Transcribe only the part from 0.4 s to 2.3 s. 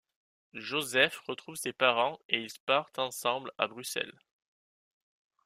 Joseph retrouve ses parents